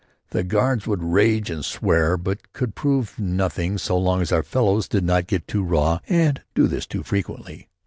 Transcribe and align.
The 0.31 0.41
guards 0.43 0.87
would 0.87 1.03
rage 1.03 1.51
and 1.51 1.63
swear 1.63 2.17
but 2.17 2.53
could 2.53 2.73
prove 2.73 3.19
nothing 3.19 3.77
so 3.77 3.95
long 3.99 4.19
as 4.23 4.31
our 4.31 4.41
fellows 4.41 4.87
did 4.87 5.03
not 5.03 5.27
get 5.27 5.45
too 5.47 5.61
raw 5.63 5.99
and 6.09 6.41
do 6.55 6.65
this 6.65 6.87
too 6.87 7.03
frequently. 7.03 7.69